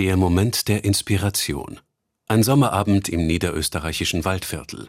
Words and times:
Der 0.00 0.16
Moment 0.16 0.66
der 0.66 0.82
Inspiration. 0.82 1.78
Ein 2.26 2.42
Sommerabend 2.42 3.08
im 3.08 3.28
niederösterreichischen 3.28 4.24
Waldviertel. 4.24 4.88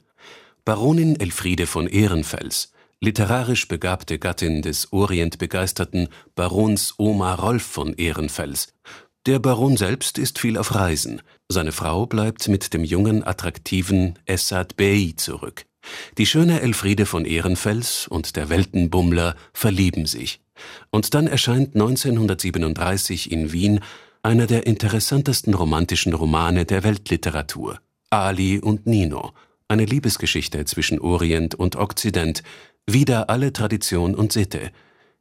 Baronin 0.64 1.20
Elfriede 1.20 1.68
von 1.68 1.86
Ehrenfels, 1.86 2.72
literarisch 3.02 3.68
begabte 3.68 4.18
Gattin 4.18 4.64
des 4.64 4.92
orientbegeisterten 4.92 6.10
Barons 6.34 6.96
Omar 6.98 7.40
Rolf 7.40 7.62
von 7.62 7.94
Ehrenfels. 7.94 8.74
Der 9.28 9.38
Baron 9.38 9.78
selbst 9.78 10.18
ist 10.18 10.40
viel 10.40 10.58
auf 10.58 10.74
Reisen. 10.74 11.22
Seine 11.50 11.72
Frau 11.72 12.08
bleibt 12.08 12.48
mit 12.48 12.74
dem 12.74 12.84
jungen, 12.84 13.24
attraktiven 13.24 14.18
Essad 14.26 14.76
Bey 14.76 15.16
zurück. 15.16 15.68
Die 16.18 16.26
schöne 16.26 16.62
Elfriede 16.62 17.06
von 17.06 17.26
Ehrenfels 17.26 18.08
und 18.08 18.36
der 18.36 18.50
Weltenbummler 18.50 19.36
verlieben 19.54 20.08
sich. 20.08 20.40
Und 20.90 21.14
dann 21.14 21.28
erscheint 21.28 21.76
1937 21.76 23.32
in 23.32 23.52
Wien 23.52 23.82
einer 24.26 24.48
der 24.48 24.66
interessantesten 24.66 25.54
romantischen 25.54 26.12
Romane 26.14 26.66
der 26.66 26.84
Weltliteratur, 26.84 27.80
Ali 28.10 28.58
und 28.58 28.88
Nino, 28.88 29.34
eine 29.68 29.86
Liebesgeschichte 29.86 30.66
zwischen 30.66 31.00
Orient 31.00 31.54
und 31.54 31.76
Okzident, 31.76 32.42
wider 32.88 33.30
alle 33.30 33.54
Tradition 33.54 34.16
und 34.16 34.34
Sitte, 34.34 34.72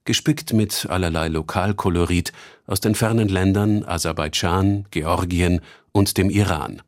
gespickt 0.07 0.55
mit 0.55 0.87
allerlei 0.89 1.29
Lokalkolorit 1.29 2.33
aus 2.67 2.81
den 2.81 2.95
fernen 2.95 3.29
Ländern 3.29 3.85
Aserbaidschan, 3.85 4.87
Georgien 4.91 5.61
und 5.93 6.17
dem 6.17 6.31
Iran. 6.31 6.81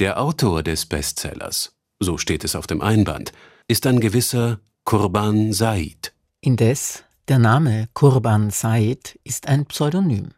Der 0.00 0.20
Autor 0.20 0.62
des 0.62 0.84
Bestsellers, 0.84 1.72
so 1.98 2.18
steht 2.18 2.44
es 2.44 2.56
auf 2.56 2.66
dem 2.66 2.82
Einband, 2.82 3.32
ist 3.68 3.86
ein 3.86 4.00
gewisser 4.00 4.60
Kurban 4.84 5.54
Said. 5.54 6.12
Indes, 6.42 7.04
der 7.26 7.38
Name 7.38 7.88
Kurban 7.94 8.50
Said 8.50 9.18
ist 9.24 9.48
ein 9.48 9.64
Pseudonym. 9.64 10.32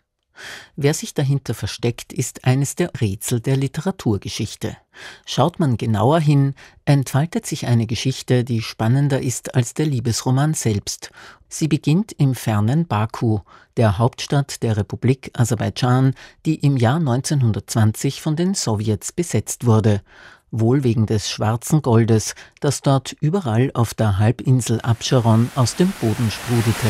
Wer 0.76 0.94
sich 0.94 1.14
dahinter 1.14 1.54
versteckt, 1.54 2.12
ist 2.12 2.44
eines 2.44 2.76
der 2.76 2.90
Rätsel 3.00 3.40
der 3.40 3.56
Literaturgeschichte. 3.56 4.76
Schaut 5.24 5.58
man 5.58 5.76
genauer 5.76 6.20
hin, 6.20 6.54
entfaltet 6.84 7.46
sich 7.46 7.66
eine 7.66 7.86
Geschichte, 7.86 8.44
die 8.44 8.62
spannender 8.62 9.20
ist 9.20 9.54
als 9.54 9.74
der 9.74 9.86
Liebesroman 9.86 10.54
selbst. 10.54 11.10
Sie 11.48 11.68
beginnt 11.68 12.12
im 12.12 12.34
fernen 12.34 12.86
Baku, 12.86 13.40
der 13.76 13.98
Hauptstadt 13.98 14.62
der 14.62 14.76
Republik 14.76 15.30
Aserbaidschan, 15.34 16.14
die 16.46 16.56
im 16.56 16.76
Jahr 16.76 16.96
1920 16.96 18.20
von 18.20 18.36
den 18.36 18.54
Sowjets 18.54 19.12
besetzt 19.12 19.66
wurde 19.66 20.02
wohl 20.50 20.84
wegen 20.84 21.06
des 21.06 21.30
schwarzen 21.30 21.82
Goldes, 21.82 22.34
das 22.60 22.82
dort 22.82 23.12
überall 23.20 23.70
auf 23.74 23.94
der 23.94 24.18
Halbinsel 24.18 24.80
Abscharon 24.80 25.50
aus 25.54 25.76
dem 25.76 25.92
Boden 26.00 26.30
sprudelte. 26.30 26.88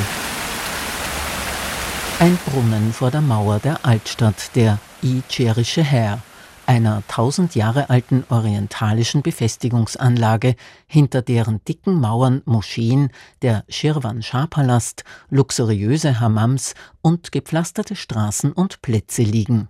Ein 2.21 2.37
Brunnen 2.45 2.93
vor 2.93 3.11
der 3.11 3.23
Mauer 3.23 3.61
der 3.61 3.87
Altstadt, 3.87 4.55
der 4.55 4.79
Icherische 5.03 5.83
Herr, 5.83 6.19
einer 6.67 7.03
tausend 7.09 7.55
Jahre 7.55 7.89
alten 7.89 8.25
orientalischen 8.29 9.23
Befestigungsanlage, 9.23 10.55
hinter 10.87 11.23
deren 11.23 11.65
dicken 11.65 11.95
Mauern 11.98 12.43
Moscheen, 12.45 13.09
der 13.41 13.65
Shirvan 13.71 14.21
Shah 14.21 14.47
Palast, 14.47 15.05
luxuriöse 15.31 16.21
Hammams 16.21 16.75
und 17.01 17.33
gepflasterte 17.33 17.97
Straßen 17.97 18.53
und 18.53 18.83
Plätze 18.83 19.23
liegen. 19.23 19.69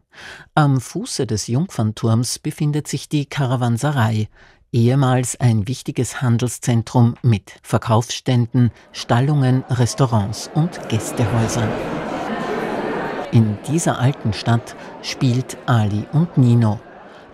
Am 0.56 0.80
Fuße 0.80 1.28
des 1.28 1.46
Jungfernturms 1.46 2.40
befindet 2.40 2.88
sich 2.88 3.08
die 3.08 3.26
Karawanserei, 3.26 4.28
ehemals 4.72 5.38
ein 5.38 5.68
wichtiges 5.68 6.20
Handelszentrum 6.20 7.14
mit 7.22 7.60
Verkaufsständen, 7.62 8.72
Stallungen, 8.90 9.62
Restaurants 9.70 10.50
und 10.52 10.88
Gästehäusern. 10.88 11.68
In 13.32 13.58
dieser 13.68 14.00
alten 14.00 14.32
Stadt 14.32 14.74
spielt 15.02 15.56
Ali 15.66 16.04
und 16.12 16.36
Nino. 16.36 16.80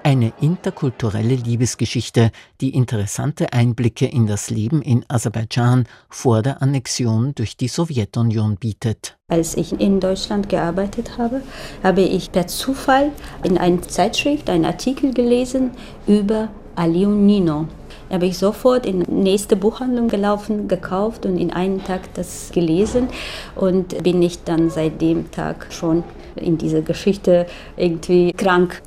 Eine 0.03 0.35
interkulturelle 0.43 1.35
Liebesgeschichte, 1.35 2.33
die 2.61 2.75
interessante 2.75 3.55
Einblicke 3.55 4.05
in 4.05 4.27
das 4.27 4.51
Leben 4.51 4.83
in 4.83 5.07
Aserbaidschan 5.09 5.85
vor 6.11 6.43
der 6.43 6.61
Annexion 6.61 7.35
durch 7.35 7.57
die 7.57 7.69
Sowjetunion 7.69 8.57
bietet. 8.57 9.17
Als 9.29 9.57
ich 9.57 9.81
in 9.81 9.99
Deutschland 9.99 10.51
gearbeitet 10.51 11.17
habe, 11.17 11.41
habe 11.83 12.03
ich 12.03 12.31
per 12.31 12.47
Zufall 12.47 13.11
in 13.43 13.57
einer 13.57 13.81
Zeitschrift 13.81 14.51
einen 14.51 14.67
Artikel 14.67 15.15
gelesen 15.15 15.71
über 16.07 16.51
Ali 16.75 17.07
und 17.07 17.25
Nino 17.25 17.69
habe 18.11 18.27
ich 18.27 18.39
sofort 18.39 18.87
in 18.87 19.05
die 19.05 19.11
nächste 19.11 19.57
Buchhandlung 19.57 20.09
gelaufen, 20.09 20.69
gekauft 20.69 21.27
und 21.27 21.39
in 21.39 21.53
einem 21.53 21.85
Tag 21.85 22.15
das 22.15 22.51
gelesen 22.53 23.09
und 23.55 24.03
bin 24.03 24.23
ich 24.23 24.45
dann 24.45 24.71
seit 24.71 25.01
dem 25.01 25.31
Tag 25.31 25.67
schon 25.71 26.05
in 26.37 26.59
dieser 26.59 26.83
Geschichte 26.83 27.47
irgendwie 27.77 28.33
krank 28.33 28.83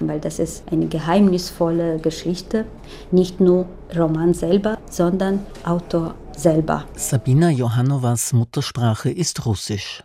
weil 0.00 0.20
das 0.20 0.38
ist 0.38 0.64
eine 0.70 0.86
geheimnisvolle 0.86 1.98
Geschichte, 1.98 2.66
nicht 3.10 3.40
nur 3.40 3.66
Roman 3.96 4.34
selber, 4.34 4.78
sondern 4.90 5.44
Autor 5.64 6.14
selber. 6.36 6.84
Sabina 6.94 7.50
Johannowas 7.50 8.32
Muttersprache 8.32 9.10
ist 9.10 9.46
Russisch. 9.46 10.04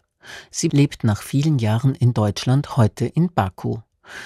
Sie 0.49 0.69
lebt 0.69 1.03
nach 1.03 1.21
vielen 1.21 1.59
Jahren 1.59 1.95
in 1.95 2.13
Deutschland 2.13 2.77
heute 2.77 3.05
in 3.05 3.33
Baku. 3.33 3.77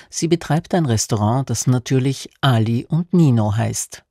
Sie 0.09 0.27
betreibt 0.27 0.73
ein 0.73 0.85
Restaurant, 0.85 1.49
das 1.49 1.67
natürlich 1.67 2.29
Ali 2.41 2.85
und 2.89 3.13
Nino 3.13 3.55
heißt. 3.55 4.03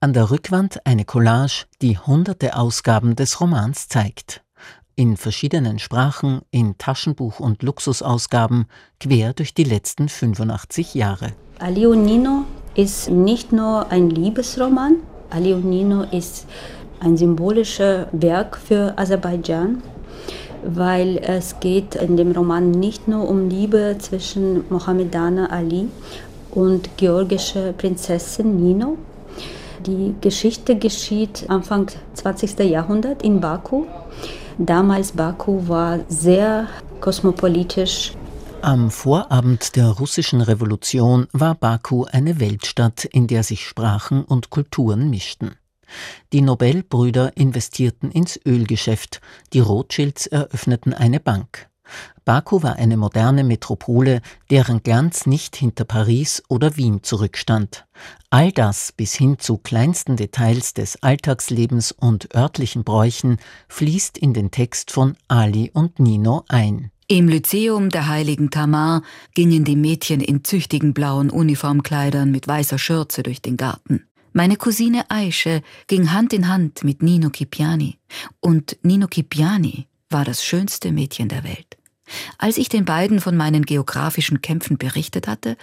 An 0.00 0.12
der 0.12 0.30
Rückwand 0.30 0.84
eine 0.86 1.04
Collage, 1.04 1.66
die 1.80 1.98
hunderte 1.98 2.56
Ausgaben 2.56 3.14
des 3.14 3.40
Romans 3.40 3.88
zeigt. 3.88 4.42
In 4.94 5.16
verschiedenen 5.16 5.78
Sprachen, 5.78 6.42
in 6.50 6.76
Taschenbuch- 6.76 7.40
und 7.40 7.62
Luxusausgaben, 7.62 8.66
quer 9.00 9.32
durch 9.32 9.54
die 9.54 9.64
letzten 9.64 10.08
85 10.08 10.94
Jahre. 10.94 11.32
Ali 11.58 11.86
und 11.86 12.04
Nino 12.04 12.44
ist 12.74 13.10
nicht 13.10 13.52
nur 13.52 13.90
ein 13.90 14.10
Liebesroman, 14.10 14.96
Ali 15.30 15.54
und 15.54 15.64
Nino 15.64 16.02
ist 16.02 16.46
ein 17.00 17.16
symbolisches 17.16 18.06
Werk 18.12 18.56
für 18.56 18.96
Aserbaidschan 18.98 19.82
weil 20.64 21.18
es 21.18 21.60
geht 21.60 21.94
in 21.94 22.16
dem 22.16 22.32
Roman 22.32 22.70
nicht 22.70 23.08
nur 23.08 23.28
um 23.28 23.48
Liebe 23.48 23.96
zwischen 23.98 24.64
Mohammedaner 24.70 25.52
Ali 25.52 25.88
und 26.50 26.96
georgische 26.96 27.74
Prinzessin 27.76 28.56
Nino. 28.56 28.98
Die 29.86 30.14
Geschichte 30.20 30.76
geschieht 30.76 31.46
Anfang 31.48 31.90
20. 32.14 32.60
Jahrhundert 32.60 33.22
in 33.22 33.40
Baku. 33.40 33.84
Damals 34.58 35.12
Baku 35.12 35.66
war 35.66 36.00
sehr 36.08 36.68
kosmopolitisch. 37.00 38.12
Am 38.60 38.92
Vorabend 38.92 39.74
der 39.74 39.88
russischen 39.88 40.40
Revolution 40.40 41.26
war 41.32 41.56
Baku 41.56 42.04
eine 42.04 42.38
Weltstadt, 42.38 43.04
in 43.04 43.26
der 43.26 43.42
sich 43.42 43.66
Sprachen 43.66 44.24
und 44.24 44.50
Kulturen 44.50 45.10
mischten. 45.10 45.56
Die 46.32 46.40
Nobelbrüder 46.40 47.36
investierten 47.36 48.10
ins 48.10 48.38
Ölgeschäft, 48.46 49.20
die 49.52 49.60
Rothschilds 49.60 50.26
eröffneten 50.26 50.94
eine 50.94 51.20
Bank. 51.20 51.68
Baku 52.24 52.62
war 52.62 52.76
eine 52.76 52.96
moderne 52.96 53.42
Metropole, 53.42 54.20
deren 54.50 54.82
Glanz 54.82 55.26
nicht 55.26 55.56
hinter 55.56 55.84
Paris 55.84 56.42
oder 56.48 56.76
Wien 56.76 57.02
zurückstand. 57.02 57.84
All 58.30 58.52
das 58.52 58.92
bis 58.92 59.14
hin 59.14 59.38
zu 59.38 59.58
kleinsten 59.58 60.16
Details 60.16 60.74
des 60.74 61.02
Alltagslebens 61.02 61.92
und 61.92 62.34
örtlichen 62.34 62.84
Bräuchen 62.84 63.38
fließt 63.68 64.16
in 64.16 64.34
den 64.34 64.50
Text 64.50 64.92
von 64.92 65.16
Ali 65.28 65.70
und 65.74 65.98
Nino 65.98 66.44
ein. 66.48 66.90
Im 67.08 67.28
Lyzeum 67.28 67.90
der 67.90 68.08
heiligen 68.08 68.50
Tamar 68.50 69.02
gingen 69.34 69.64
die 69.64 69.76
Mädchen 69.76 70.20
in 70.20 70.44
züchtigen 70.44 70.94
blauen 70.94 71.28
Uniformkleidern 71.28 72.30
mit 72.30 72.46
weißer 72.46 72.78
Schürze 72.78 73.22
durch 73.22 73.42
den 73.42 73.56
Garten. 73.56 74.06
Meine 74.34 74.56
Cousine 74.56 75.10
Aische 75.10 75.62
ging 75.88 76.10
Hand 76.10 76.32
in 76.32 76.48
Hand 76.48 76.84
mit 76.84 77.02
Nino 77.02 77.28
Kipiani 77.28 77.98
und 78.40 78.78
Nino 78.82 79.06
Kipiani 79.06 79.88
war 80.08 80.24
das 80.24 80.42
schönste 80.42 80.90
Mädchen 80.90 81.28
der 81.28 81.44
Welt. 81.44 81.76
Als 82.38 82.56
ich 82.56 82.70
den 82.70 82.86
beiden 82.86 83.20
von 83.20 83.36
meinen 83.36 83.66
geografischen 83.66 84.40
Kämpfen 84.40 84.78
berichtet 84.78 85.28
hatte, 85.28 85.58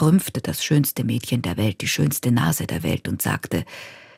rümpfte 0.00 0.40
das 0.40 0.64
schönste 0.64 1.04
Mädchen 1.04 1.42
der 1.42 1.58
Welt 1.58 1.82
die 1.82 1.88
schönste 1.88 2.32
Nase 2.32 2.66
der 2.66 2.82
Welt 2.82 3.06
und 3.06 3.20
sagte, 3.20 3.64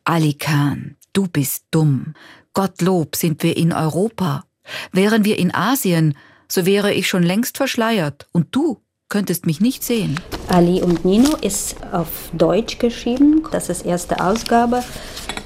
Ali 0.05 0.35
Khan, 0.35 0.97
du 1.13 1.27
bist 1.27 1.65
dumm. 1.73 2.15
Gottlob 2.55 3.17
sind 3.17 3.43
wir 3.43 3.57
in 3.57 3.73
Europa. 3.73 4.45
Wären 4.93 5.25
wir 5.25 5.39
in 5.39 5.53
Asien, 5.53 6.17
so 6.49 6.67
wäre 6.67 6.95
ich 6.95 7.09
schon 7.09 7.25
längst 7.25 7.57
verschleiert 7.57 8.29
und 8.33 8.55
du 8.55 8.81
könntest 9.09 9.47
mich 9.47 9.61
nicht 9.61 9.83
sehen. 9.83 10.21
Ali 10.49 10.83
und 10.83 11.05
Nino 11.05 11.37
ist 11.37 11.77
auf 11.93 12.31
Deutsch 12.33 12.79
geschrieben. 12.79 13.43
Das 13.51 13.69
ist 13.69 13.85
erste 13.85 14.23
Ausgabe. 14.23 14.83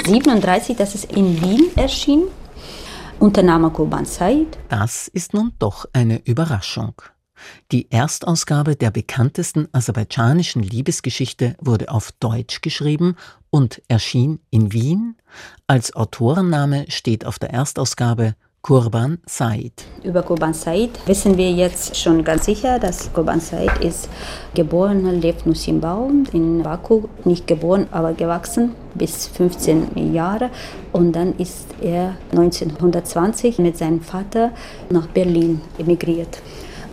37, 0.04 0.76
das 0.76 0.94
ist 0.94 1.12
in 1.12 1.40
Wien 1.40 1.70
erschienen. 1.76 2.28
Unter 3.18 3.42
Namen 3.42 3.72
Kurban 3.72 4.04
Said. 4.04 4.58
Das 4.68 5.06
ist 5.06 5.32
nun 5.32 5.52
doch 5.58 5.86
eine 5.92 6.20
Überraschung. 6.24 6.94
Die 7.70 7.90
Erstausgabe 7.90 8.76
der 8.76 8.90
bekanntesten 8.90 9.68
aserbaidschanischen 9.72 10.62
Liebesgeschichte 10.62 11.56
wurde 11.60 11.90
auf 11.90 12.12
Deutsch 12.12 12.60
geschrieben 12.60 13.16
und 13.50 13.82
erschien 13.88 14.40
in 14.50 14.72
Wien. 14.72 15.16
Als 15.66 15.94
Autorenname 15.94 16.86
steht 16.88 17.24
auf 17.24 17.38
der 17.38 17.50
Erstausgabe 17.50 18.34
Kurban 18.62 19.18
Said. 19.26 19.72
Über 20.04 20.22
Kurban 20.22 20.54
Said 20.54 20.90
wissen 21.06 21.36
wir 21.36 21.50
jetzt 21.50 21.96
schon 21.96 22.22
ganz 22.22 22.44
sicher, 22.44 22.78
dass 22.78 23.12
Kurban 23.12 23.40
Said 23.40 23.78
ist 23.82 24.08
geborener 24.54 25.10
Lev 25.10 25.44
Nusimbaum 25.44 26.22
in 26.32 26.62
Baku, 26.62 27.08
nicht 27.24 27.48
geboren, 27.48 27.88
aber 27.90 28.12
gewachsen 28.12 28.76
bis 28.94 29.26
15 29.26 30.14
Jahre 30.14 30.50
und 30.92 31.10
dann 31.10 31.36
ist 31.38 31.66
er 31.80 32.14
1920 32.30 33.58
mit 33.58 33.76
seinem 33.76 34.00
Vater 34.00 34.52
nach 34.90 35.08
Berlin 35.08 35.60
emigriert. 35.76 36.40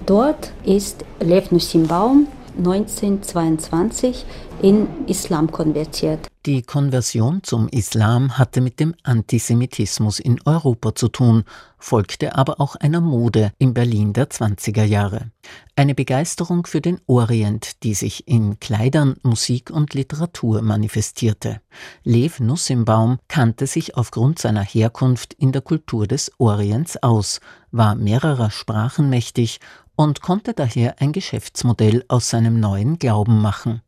Dort 0.07 0.51
ist 0.63 1.05
Lev 1.19 1.51
Nusimbaum 1.51 2.25
1922 2.57 4.25
in 4.63 4.87
Islam 5.05 5.51
konvertiert. 5.51 6.29
Die 6.45 6.61
Konversion 6.61 7.43
zum 7.43 7.67
Islam 7.67 8.37
hatte 8.37 8.61
mit 8.61 8.79
dem 8.79 8.95
Antisemitismus 9.03 10.21
in 10.21 10.39
Europa 10.45 10.95
zu 10.95 11.09
tun, 11.09 11.43
folgte 11.77 12.33
aber 12.35 12.61
auch 12.61 12.77
einer 12.77 13.01
Mode 13.01 13.51
in 13.57 13.73
Berlin 13.73 14.13
der 14.13 14.29
20er 14.29 14.85
Jahre. 14.85 15.31
Eine 15.75 15.95
Begeisterung 15.95 16.65
für 16.65 16.79
den 16.79 17.01
Orient, 17.07 17.83
die 17.83 17.93
sich 17.93 18.25
in 18.29 18.57
Kleidern, 18.61 19.17
Musik 19.21 19.69
und 19.69 19.93
Literatur 19.93 20.61
manifestierte. 20.61 21.59
Lev 22.05 22.39
Nussimbaum 22.39 23.19
kannte 23.27 23.67
sich 23.67 23.97
aufgrund 23.97 24.39
seiner 24.39 24.63
Herkunft 24.63 25.33
in 25.33 25.51
der 25.51 25.61
Kultur 25.61 26.07
des 26.07 26.31
Orients 26.37 26.95
aus, 27.03 27.41
war 27.71 27.95
mehrerer 27.95 28.49
Sprachen 28.49 29.09
mächtig 29.09 29.59
und 29.97 30.21
konnte 30.21 30.53
daher 30.53 31.01
ein 31.01 31.11
Geschäftsmodell 31.11 32.05
aus 32.07 32.29
seinem 32.29 32.61
neuen 32.61 32.97
Glauben 32.97 33.41
machen. 33.41 33.81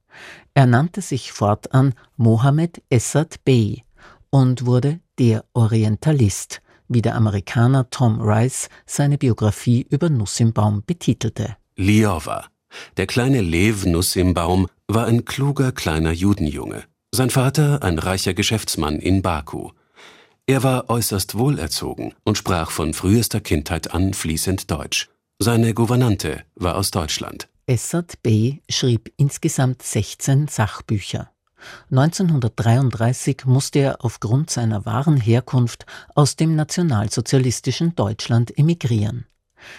Er 0.53 0.65
nannte 0.65 1.01
sich 1.01 1.31
fortan 1.31 1.93
Mohammed 2.17 2.81
Essad 2.89 3.43
Bey 3.45 3.83
und 4.29 4.65
wurde 4.65 4.99
der 5.19 5.45
Orientalist, 5.53 6.61
wie 6.87 7.01
der 7.01 7.15
Amerikaner 7.15 7.89
Tom 7.89 8.19
Rice 8.21 8.69
seine 8.85 9.17
Biografie 9.17 9.85
über 9.89 10.09
Nussimbaum 10.09 10.83
betitelte. 10.85 11.55
Liova. 11.75 12.45
Der 12.97 13.07
kleine 13.07 13.41
Lev 13.41 13.85
Nussimbaum 13.85 14.67
war 14.87 15.05
ein 15.05 15.25
kluger 15.25 15.71
kleiner 15.71 16.11
Judenjunge. 16.11 16.83
Sein 17.13 17.29
Vater 17.29 17.83
ein 17.83 17.99
reicher 17.99 18.33
Geschäftsmann 18.33 18.99
in 18.99 19.21
Baku. 19.21 19.71
Er 20.47 20.63
war 20.63 20.89
äußerst 20.89 21.37
wohlerzogen 21.37 22.13
und 22.23 22.37
sprach 22.37 22.71
von 22.71 22.93
frühester 22.93 23.41
Kindheit 23.41 23.93
an 23.93 24.13
fließend 24.13 24.71
Deutsch. 24.71 25.09
Seine 25.39 25.73
Gouvernante 25.73 26.43
war 26.55 26.75
aus 26.75 26.91
Deutschland. 26.91 27.47
Essad 27.71 28.21
Bey 28.21 28.61
schrieb 28.69 29.13
insgesamt 29.15 29.81
16 29.81 30.49
Sachbücher. 30.49 31.31
1933 31.89 33.45
musste 33.45 33.79
er 33.79 34.03
aufgrund 34.03 34.49
seiner 34.49 34.85
wahren 34.85 35.15
Herkunft 35.15 35.85
aus 36.13 36.35
dem 36.35 36.57
nationalsozialistischen 36.57 37.95
Deutschland 37.95 38.57
emigrieren. 38.57 39.25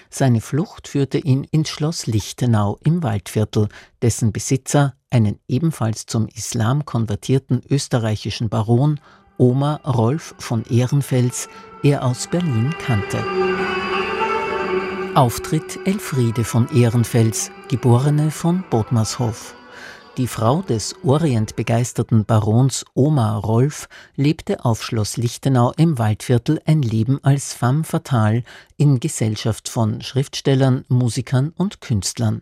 Seine 0.08 0.40
Flucht 0.40 0.88
führte 0.88 1.18
ihn 1.18 1.44
ins 1.44 1.68
Schloss 1.68 2.06
Lichtenau 2.06 2.78
im 2.82 3.02
Waldviertel, 3.02 3.68
dessen 4.00 4.32
Besitzer, 4.32 4.94
einen 5.10 5.38
ebenfalls 5.46 6.06
zum 6.06 6.28
Islam 6.28 6.86
konvertierten 6.86 7.60
österreichischen 7.68 8.48
Baron, 8.48 9.00
Oma 9.36 9.80
Rolf 9.84 10.34
von 10.38 10.64
Ehrenfels, 10.64 11.50
er 11.82 12.06
aus 12.06 12.26
Berlin 12.26 12.74
kannte. 12.78 13.22
Auftritt 15.14 15.78
Elfriede 15.84 16.42
von 16.42 16.74
Ehrenfels, 16.74 17.50
geborene 17.68 18.30
von 18.30 18.64
Bodmershof. 18.70 19.54
Die 20.16 20.26
Frau 20.26 20.62
des 20.62 20.96
orientbegeisterten 21.04 22.24
Barons 22.24 22.86
Oma 22.94 23.36
Rolf 23.36 23.90
lebte 24.16 24.64
auf 24.64 24.82
Schloss 24.82 25.18
Lichtenau 25.18 25.72
im 25.76 25.98
Waldviertel 25.98 26.62
ein 26.64 26.80
Leben 26.80 27.22
als 27.22 27.52
femme 27.52 27.84
fatale 27.84 28.42
in 28.78 29.00
Gesellschaft 29.00 29.68
von 29.68 30.00
Schriftstellern, 30.00 30.86
Musikern 30.88 31.52
und 31.58 31.82
Künstlern. 31.82 32.40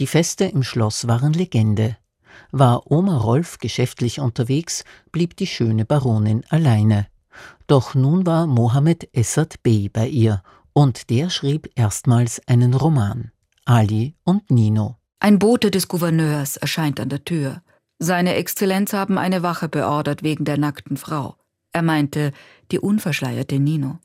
Die 0.00 0.08
Feste 0.08 0.46
im 0.46 0.64
Schloss 0.64 1.06
waren 1.06 1.32
Legende. 1.32 1.96
War 2.50 2.90
Oma 2.90 3.18
Rolf 3.18 3.58
geschäftlich 3.58 4.18
unterwegs, 4.18 4.82
blieb 5.12 5.36
die 5.36 5.46
schöne 5.46 5.84
Baronin 5.84 6.42
alleine. 6.48 7.06
Doch 7.68 7.94
nun 7.94 8.26
war 8.26 8.48
Mohammed 8.48 9.08
Essad 9.14 9.62
Bey 9.62 9.88
bei 9.88 10.08
ihr 10.08 10.42
und 10.72 11.10
der 11.10 11.30
schrieb 11.30 11.70
erstmals 11.74 12.40
einen 12.46 12.74
Roman, 12.74 13.32
Ali 13.64 14.14
und 14.24 14.50
Nino. 14.50 14.96
Ein 15.18 15.38
Bote 15.38 15.70
des 15.70 15.88
Gouverneurs 15.88 16.56
erscheint 16.56 16.98
an 17.00 17.08
der 17.08 17.24
Tür. 17.24 17.62
Seine 17.98 18.34
Exzellenz 18.34 18.92
haben 18.92 19.18
eine 19.18 19.42
Wache 19.42 19.68
beordert 19.68 20.22
wegen 20.22 20.44
der 20.44 20.56
nackten 20.58 20.96
Frau. 20.96 21.36
Er 21.72 21.82
meinte, 21.82 22.32
die 22.70 22.78
unverschleierte 22.78 23.58
Nino. 23.58 23.98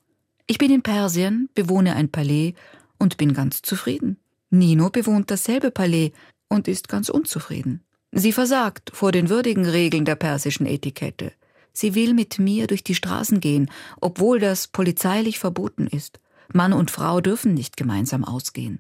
Ich 0.48 0.58
bin 0.58 0.72
in 0.72 0.84
Persien, 0.84 1.50
bewohne 1.56 1.96
ein 1.96 2.12
Palais 2.12 2.54
und 3.00 3.18
bin 3.18 3.34
ganz 3.34 3.62
zufrieden. 3.62 4.18
Nino 4.50 4.90
bewohnt 4.90 5.32
dasselbe 5.32 5.72
Palais 5.72 6.12
und 6.50 6.68
ist 6.68 6.88
ganz 6.90 7.10
unzufrieden. 7.10 7.84
Sie 8.12 8.32
versagt 8.32 8.92
vor 8.94 9.12
den 9.12 9.30
würdigen 9.30 9.66
Regeln 9.66 10.06
der 10.06 10.16
persischen 10.16 10.66
Etikette. 10.66 11.34
Sie 11.74 11.96
will 11.96 12.14
mit 12.14 12.40
mir 12.40 12.68
durch 12.68 12.84
die 12.84 12.96
Straßen 12.96 13.40
gehen, 13.40 13.70
obwohl 14.00 14.40
das 14.40 14.68
polizeilich 14.68 15.40
verboten 15.40 15.88
ist. 15.88 16.20
Mann 16.53 16.74
und 16.74 16.92
Frau 16.92 17.21
dürfen 17.21 17.53
nicht 17.53 17.77
gemeinsam 17.77 18.24
ausgehen. 18.24 18.80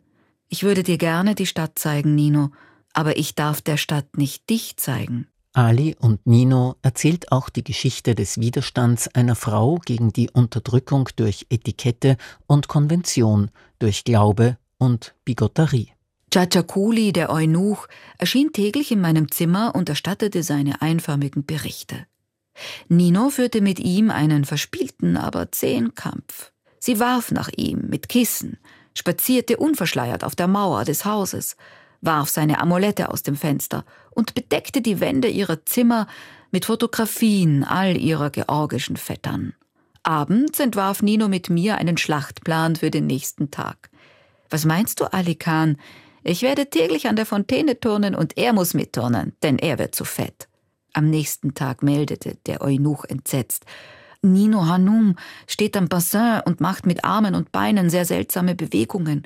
Ich 0.49 0.63
würde 0.63 0.83
dir 0.83 0.97
gerne 0.97 1.35
die 1.35 1.45
Stadt 1.45 1.77
zeigen, 1.77 2.15
Nino, 2.15 2.51
aber 2.93 3.17
ich 3.17 3.35
darf 3.35 3.61
der 3.61 3.77
Stadt 3.77 4.17
nicht 4.17 4.49
dich 4.49 4.77
zeigen. 4.77 5.27
Ali 5.53 5.95
und 5.97 6.27
Nino 6.27 6.75
erzählt 6.81 7.31
auch 7.31 7.49
die 7.49 7.63
Geschichte 7.63 8.13
des 8.13 8.39
Widerstands 8.39 9.07
einer 9.15 9.35
Frau 9.35 9.79
gegen 9.85 10.11
die 10.11 10.29
Unterdrückung 10.29 11.07
durch 11.15 11.45
Etikette 11.49 12.17
und 12.45 12.67
Konvention, 12.67 13.51
durch 13.79 14.03
Glaube 14.03 14.57
und 14.77 15.15
Bigotterie. 15.23 15.91
Chachakuli, 16.33 17.13
der 17.13 17.29
Eunuch, 17.29 17.87
erschien 18.17 18.51
täglich 18.51 18.91
in 18.91 18.99
meinem 18.99 19.31
Zimmer 19.31 19.73
und 19.73 19.87
erstattete 19.87 20.43
seine 20.43 20.81
einförmigen 20.81 21.45
Berichte. 21.45 22.05
Nino 22.89 23.29
führte 23.29 23.61
mit 23.61 23.79
ihm 23.79 24.11
einen 24.11 24.43
verspielten, 24.43 25.15
aber 25.15 25.53
zähen 25.53 25.95
Kampf. 25.95 26.51
Sie 26.85 26.99
warf 26.99 27.31
nach 27.31 27.49
ihm 27.57 27.85
mit 27.87 28.09
Kissen, 28.09 28.59
spazierte 28.93 29.57
unverschleiert 29.57 30.23
auf 30.23 30.35
der 30.35 30.45
Mauer 30.45 30.83
des 30.83 31.03
Hauses, 31.03 31.57
warf 32.01 32.29
seine 32.29 32.61
Amulette 32.61 33.09
aus 33.09 33.23
dem 33.23 33.35
Fenster 33.35 33.85
und 34.11 34.35
bedeckte 34.35 34.83
die 34.83 34.99
Wände 34.99 35.27
ihrer 35.27 35.65
Zimmer 35.65 36.05
mit 36.51 36.65
Fotografien 36.65 37.63
all 37.63 37.97
ihrer 37.97 38.29
georgischen 38.29 38.97
Vettern. 38.97 39.55
Abends 40.03 40.59
entwarf 40.59 41.01
Nino 41.01 41.27
mit 41.27 41.49
mir 41.49 41.79
einen 41.79 41.97
Schlachtplan 41.97 42.75
für 42.75 42.91
den 42.91 43.07
nächsten 43.07 43.49
Tag. 43.49 43.89
Was 44.51 44.63
meinst 44.63 44.99
du, 44.99 45.11
Ali 45.11 45.33
Khan? 45.33 45.77
Ich 46.23 46.43
werde 46.43 46.69
täglich 46.69 47.07
an 47.07 47.15
der 47.15 47.25
Fontäne 47.25 47.79
turnen 47.79 48.13
und 48.13 48.37
er 48.37 48.53
muss 48.53 48.75
mitturnen, 48.75 49.33
denn 49.41 49.57
er 49.57 49.79
wird 49.79 49.95
zu 49.95 50.05
fett. 50.05 50.47
Am 50.93 51.09
nächsten 51.09 51.55
Tag 51.55 51.81
meldete 51.81 52.37
der 52.45 52.61
Eunuch 52.61 53.05
entsetzt. 53.05 53.65
Nino 54.33 54.65
Hanum 54.67 55.15
steht 55.47 55.77
am 55.77 55.87
Bassin 55.87 56.41
und 56.45 56.61
macht 56.61 56.85
mit 56.85 57.03
Armen 57.03 57.35
und 57.35 57.51
Beinen 57.51 57.89
sehr 57.89 58.05
seltsame 58.05 58.55
Bewegungen. 58.55 59.23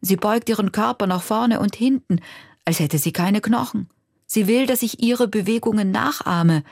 Sie 0.00 0.16
beugt 0.16 0.48
ihren 0.48 0.72
Körper 0.72 1.06
nach 1.06 1.22
vorne 1.22 1.60
und 1.60 1.76
hinten, 1.76 2.20
als 2.64 2.80
hätte 2.80 2.98
sie 2.98 3.12
keine 3.12 3.40
Knochen. 3.40 3.88
Sie 4.26 4.46
will, 4.46 4.66
dass 4.66 4.82
ich 4.82 5.02
ihre 5.02 5.26
Bewegungen 5.26 5.90
nachahme, 5.90 6.62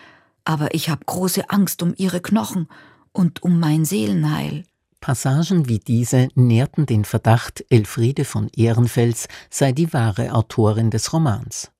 aber 0.45 0.75
ich 0.75 0.90
habe 0.90 1.04
große 1.06 1.50
Angst 1.50 1.83
um 1.83 1.95
ihre 1.97 2.21
Knochen 2.21 2.68
und 3.12 3.42
um 3.42 3.59
mein 3.59 3.85
Seelenheil. 3.85 4.64
Passagen 5.00 5.68
wie 5.68 5.78
diese 5.78 6.28
nährten 6.35 6.87
den 6.87 7.04
Verdacht, 7.04 7.64
Elfriede 7.71 8.25
von 8.25 8.49
Ehrenfels 8.56 9.28
sei 9.50 9.73
die 9.73 9.92
wahre 9.92 10.33
Autorin 10.33 10.90
des 10.90 11.12
Romans. 11.12 11.71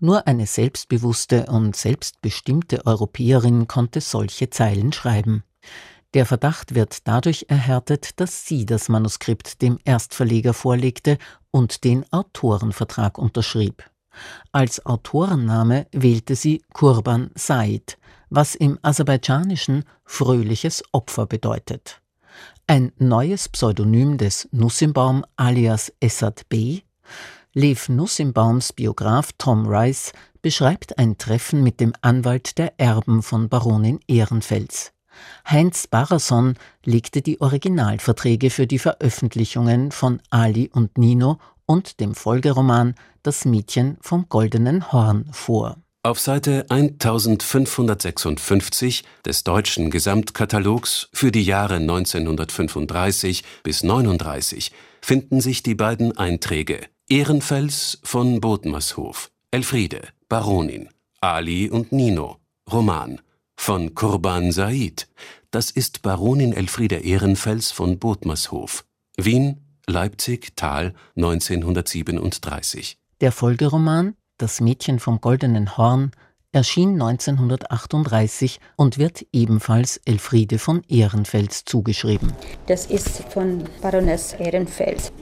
Nur 0.00 0.26
eine 0.26 0.46
selbstbewusste 0.46 1.46
und 1.46 1.76
selbstbestimmte 1.76 2.86
Europäerin 2.86 3.66
konnte 3.68 4.00
solche 4.00 4.50
Zeilen 4.50 4.92
schreiben. 4.92 5.44
Der 6.14 6.26
Verdacht 6.26 6.74
wird 6.76 7.08
dadurch 7.08 7.46
erhärtet, 7.48 8.20
dass 8.20 8.46
sie 8.46 8.66
das 8.66 8.88
Manuskript 8.88 9.62
dem 9.62 9.78
Erstverleger 9.84 10.54
vorlegte 10.54 11.18
und 11.50 11.82
den 11.82 12.04
Autorenvertrag 12.12 13.18
unterschrieb. 13.18 13.82
Als 14.52 14.86
Autorenname 14.86 15.88
wählte 15.92 16.36
sie 16.36 16.62
Kurban 16.72 17.30
Said, 17.34 17.98
was 18.30 18.54
im 18.54 18.78
Aserbaidschanischen 18.82 19.84
fröhliches 20.04 20.84
Opfer 20.92 21.26
bedeutet. 21.26 22.00
Ein 22.66 22.92
neues 22.98 23.48
Pseudonym 23.48 24.16
des 24.16 24.48
Nussimbaum 24.52 25.24
alias 25.36 25.92
Essad 26.00 26.48
Bey 26.48 26.84
Lev 27.56 27.88
Nussimbaums 27.88 28.72
Biograf 28.72 29.30
Tom 29.38 29.68
Rice 29.68 30.10
beschreibt 30.42 30.98
ein 30.98 31.18
Treffen 31.18 31.62
mit 31.62 31.78
dem 31.78 31.92
Anwalt 32.00 32.58
der 32.58 32.80
Erben 32.80 33.22
von 33.22 33.48
Baronin 33.48 34.00
Ehrenfels. 34.08 34.90
Heinz 35.48 35.86
Barrason 35.86 36.54
legte 36.84 37.22
die 37.22 37.40
Originalverträge 37.40 38.50
für 38.50 38.66
die 38.66 38.80
Veröffentlichungen 38.80 39.92
von 39.92 40.20
Ali 40.30 40.68
und 40.72 40.98
Nino 40.98 41.38
und 41.64 42.00
dem 42.00 42.16
Folgeroman 42.16 42.96
Das 43.22 43.44
Mädchen 43.44 43.98
vom 44.00 44.28
goldenen 44.28 44.90
Horn 44.90 45.28
vor. 45.30 45.76
Auf 46.02 46.18
Seite 46.18 46.66
1556 46.70 49.04
des 49.24 49.44
deutschen 49.44 49.92
Gesamtkatalogs 49.92 51.08
für 51.12 51.30
die 51.30 51.44
Jahre 51.44 51.76
1935 51.76 53.44
bis 53.62 53.84
39 53.84 54.72
finden 55.00 55.40
sich 55.40 55.62
die 55.62 55.76
beiden 55.76 56.18
Einträge 56.18 56.80
Ehrenfels 57.14 58.00
von 58.02 58.40
Bodmershof, 58.40 59.30
Elfriede, 59.52 60.08
Baronin, 60.28 60.88
Ali 61.20 61.70
und 61.70 61.92
Nino, 61.92 62.38
Roman, 62.72 63.20
von 63.54 63.94
Kurban 63.94 64.50
Said, 64.50 65.06
das 65.52 65.70
ist 65.70 66.02
Baronin 66.02 66.52
Elfriede 66.52 66.96
Ehrenfels 66.96 67.70
von 67.70 68.00
Bodmershof, 68.00 68.84
Wien, 69.16 69.60
Leipzig, 69.86 70.56
Thal, 70.56 70.92
1937. 71.14 72.98
Der 73.20 73.30
Folgeroman 73.30 74.16
das 74.36 74.60
Mädchen 74.60 74.98
vom 74.98 75.20
goldenen 75.20 75.76
Horn 75.76 76.10
erschien 76.54 77.00
1938 77.00 78.60
und 78.76 78.98
wird 78.98 79.26
ebenfalls 79.32 80.00
Elfriede 80.04 80.58
von 80.58 80.82
Ehrenfels 80.88 81.64
zugeschrieben. 81.64 82.32
Das 82.66 82.86
ist 82.86 83.24
von 83.30 83.64
Baroness 83.82 84.34
Ehrenfels, 84.34 85.12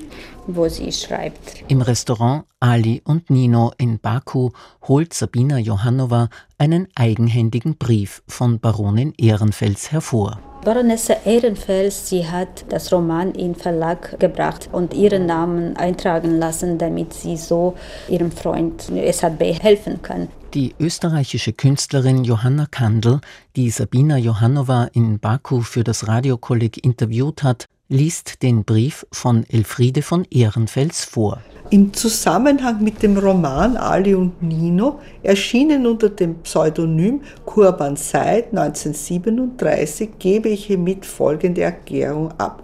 wo 0.46 0.68
sie 0.68 0.92
schreibt. 0.92 1.64
Im 1.68 1.80
Restaurant 1.80 2.44
Ali 2.60 3.02
und 3.04 3.30
Nino 3.30 3.72
in 3.78 3.98
Baku 3.98 4.50
holt 4.86 5.14
Sabina 5.14 5.58
Johannova 5.58 6.28
einen 6.58 6.88
eigenhändigen 6.94 7.76
Brief 7.76 8.22
von 8.28 8.60
Baronin 8.60 9.14
Ehrenfels 9.16 9.90
hervor. 9.90 10.38
Baronesse 10.64 11.16
Ehrenfels, 11.24 12.08
sie 12.08 12.24
hat 12.28 12.66
das 12.68 12.92
Roman 12.92 13.32
in 13.32 13.56
Verlag 13.56 14.20
gebracht 14.20 14.68
und 14.70 14.94
ihren 14.94 15.26
Namen 15.26 15.76
eintragen 15.76 16.38
lassen, 16.38 16.78
damit 16.78 17.14
sie 17.14 17.36
so 17.36 17.74
ihrem 18.08 18.30
Freund 18.30 18.82
SHB 18.82 19.60
helfen 19.60 20.02
kann. 20.02 20.28
Die 20.54 20.74
österreichische 20.78 21.54
Künstlerin 21.54 22.24
Johanna 22.24 22.66
Kandel, 22.70 23.20
die 23.56 23.70
Sabina 23.70 24.18
Johannova 24.18 24.90
in 24.92 25.18
Baku 25.18 25.62
für 25.62 25.82
das 25.82 26.08
Radiokolleg 26.08 26.84
interviewt 26.84 27.42
hat, 27.42 27.64
liest 27.88 28.42
den 28.42 28.62
Brief 28.62 29.06
von 29.10 29.44
Elfriede 29.48 30.02
von 30.02 30.26
Ehrenfels 30.30 31.06
vor. 31.06 31.40
Im 31.70 31.94
Zusammenhang 31.94 32.84
mit 32.84 33.02
dem 33.02 33.16
Roman 33.16 33.78
Ali 33.78 34.14
und 34.14 34.42
Nino, 34.42 35.00
erschienen 35.22 35.86
unter 35.86 36.10
dem 36.10 36.34
Pseudonym 36.42 37.22
Kurban 37.46 37.96
Said 37.96 38.48
1937, 38.50 40.18
gebe 40.18 40.50
ich 40.50 40.66
hiermit 40.66 41.06
folgende 41.06 41.62
Erklärung 41.62 42.30
ab. 42.32 42.62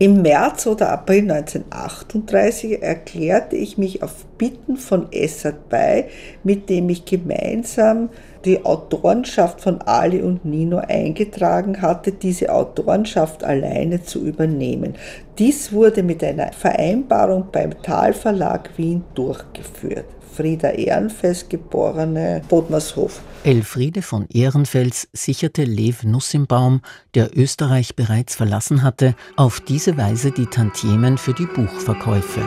Im 0.00 0.22
März 0.22 0.66
oder 0.66 0.90
April 0.90 1.30
1938 1.30 2.82
erklärte 2.82 3.54
ich 3.54 3.78
mich 3.78 4.02
auf 4.02 4.24
Bitten 4.38 4.76
von 4.76 5.06
Essad 5.12 5.68
Bay, 5.68 6.06
mit 6.42 6.68
dem 6.68 6.88
ich 6.88 7.04
gemeinsam 7.04 8.08
die 8.44 8.64
Autorenschaft 8.64 9.60
von 9.60 9.80
Ali 9.82 10.20
und 10.20 10.44
Nino 10.44 10.78
eingetragen 10.78 11.80
hatte, 11.80 12.10
diese 12.10 12.52
Autorenschaft 12.52 13.44
alleine 13.44 14.02
zu 14.02 14.26
übernehmen. 14.26 14.94
Dies 15.38 15.72
wurde 15.72 16.02
mit 16.02 16.24
einer 16.24 16.52
Vereinbarung 16.52 17.46
beim 17.52 17.80
Tal 17.80 18.14
Verlag 18.14 18.70
Wien 18.76 19.04
durchgeführt. 19.14 20.06
Frieda 20.36 20.70
Ehrenfels, 20.70 21.48
geborene 21.48 22.42
Bodmershof. 22.48 23.20
Elfriede 23.44 24.02
von 24.02 24.26
Ehrenfels 24.28 25.08
sicherte 25.12 25.64
Lev 25.64 26.02
Nussimbaum, 26.02 26.80
der 27.14 27.36
Österreich 27.36 27.94
bereits 27.94 28.34
verlassen 28.34 28.82
hatte, 28.82 29.14
auf 29.36 29.60
diese 29.60 29.96
Weise 29.96 30.32
die 30.32 30.46
Tantiemen 30.46 31.18
für 31.18 31.34
die 31.34 31.46
Buchverkäufe. 31.46 32.40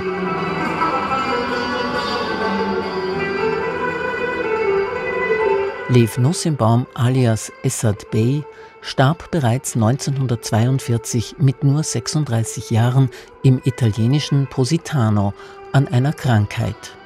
Lev 5.89 6.17
Nussimbaum 6.17 6.85
alias 6.95 7.49
Essad 7.63 8.11
Bey 8.11 8.43
starb 8.81 9.31
bereits 9.31 9.75
1942 9.75 11.35
mit 11.39 11.63
nur 11.63 11.81
36 11.83 12.71
Jahren 12.71 13.09
im 13.43 13.61
italienischen 13.63 14.47
Positano 14.47 15.33
an 15.71 15.87
einer 15.87 16.11
Krankheit. 16.11 16.96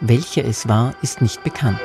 Welche 0.00 0.42
es 0.42 0.68
war, 0.68 0.94
ist 1.00 1.22
nicht 1.22 1.42
bekannt. 1.42 1.80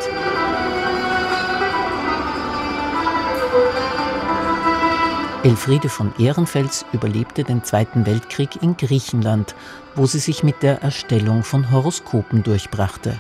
Elfriede 5.44 5.88
von 5.88 6.13
Ehrenfels 6.20 6.86
überlebte 6.91 7.44
den 7.44 7.63
Zweiten 7.63 8.06
Weltkrieg 8.06 8.62
in 8.62 8.75
Griechenland, 8.75 9.56
wo 9.96 10.06
sie 10.06 10.20
sich 10.20 10.44
mit 10.44 10.62
der 10.62 10.84
Erstellung 10.84 11.44
von 11.44 11.72
Horoskopen 11.72 12.44
durchbrachte. 12.44 13.20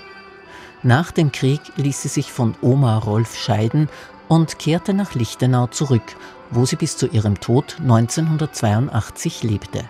Nach 0.83 1.11
dem 1.11 1.31
Krieg 1.31 1.61
ließ 1.77 2.01
sie 2.01 2.09
sich 2.09 2.31
von 2.31 2.55
Oma 2.61 2.97
Rolf 2.97 3.37
scheiden 3.37 3.87
und 4.27 4.59
kehrte 4.59 4.93
nach 4.93 5.15
Lichtenau 5.15 5.67
zurück, 5.67 6.15
wo 6.51 6.65
sie 6.65 6.75
bis 6.75 6.97
zu 6.97 7.07
ihrem 7.07 7.39
Tod 7.39 7.77
1982 7.79 9.43
lebte. 9.43 9.85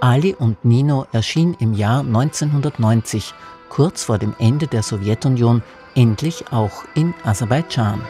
Ali 0.00 0.34
und 0.34 0.64
Nino 0.64 1.06
erschien 1.12 1.56
im 1.58 1.74
Jahr 1.74 2.00
1990 2.00 3.34
kurz 3.68 4.04
vor 4.04 4.18
dem 4.18 4.34
Ende 4.38 4.66
der 4.66 4.82
Sowjetunion 4.82 5.62
endlich 5.94 6.44
auch 6.52 6.84
in 6.94 7.14
Aserbaidschan. 7.24 8.00